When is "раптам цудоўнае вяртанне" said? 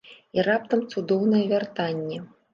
0.47-2.19